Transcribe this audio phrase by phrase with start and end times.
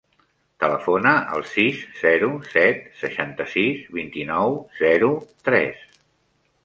[0.61, 5.13] Telefona al sis, zero, set, seixanta-sis, vint-i-nou, zero,
[5.51, 5.85] tres.